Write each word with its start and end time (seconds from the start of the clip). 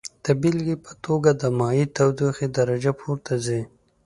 د 0.25 0.27
بیلګې 0.41 0.75
په 0.85 0.91
توګه 1.05 1.31
د 1.41 1.43
مایع 1.59 1.87
تودوخې 1.95 2.47
درجه 2.57 2.91
پورته 2.99 3.33
ځي. 3.45 3.61